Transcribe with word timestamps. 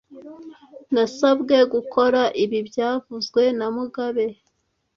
Nasabwe 0.93 1.55
gukora 1.73 2.21
ibi 2.43 2.59
byavuzwe 2.69 3.41
na 3.57 3.67
mugabe 3.75 4.25